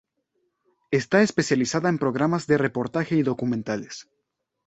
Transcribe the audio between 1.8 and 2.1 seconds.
en